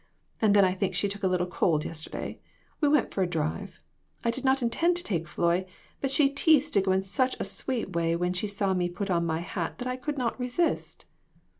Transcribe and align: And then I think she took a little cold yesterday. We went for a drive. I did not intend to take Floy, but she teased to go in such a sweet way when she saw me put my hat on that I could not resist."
And 0.41 0.55
then 0.55 0.65
I 0.65 0.73
think 0.73 0.95
she 0.95 1.07
took 1.07 1.21
a 1.21 1.27
little 1.27 1.45
cold 1.45 1.85
yesterday. 1.85 2.39
We 2.79 2.87
went 2.87 3.13
for 3.13 3.21
a 3.21 3.27
drive. 3.27 3.79
I 4.23 4.31
did 4.31 4.43
not 4.43 4.63
intend 4.63 4.95
to 4.97 5.03
take 5.03 5.27
Floy, 5.27 5.67
but 5.99 6.09
she 6.09 6.27
teased 6.31 6.73
to 6.73 6.81
go 6.81 6.91
in 6.91 7.03
such 7.03 7.35
a 7.39 7.43
sweet 7.45 7.95
way 7.95 8.15
when 8.15 8.33
she 8.33 8.47
saw 8.47 8.73
me 8.73 8.89
put 8.89 9.09
my 9.09 9.41
hat 9.41 9.73
on 9.73 9.75
that 9.77 9.87
I 9.87 9.97
could 9.97 10.17
not 10.17 10.39
resist." 10.39 11.05